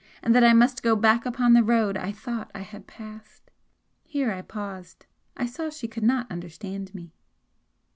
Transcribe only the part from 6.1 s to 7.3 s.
understand me.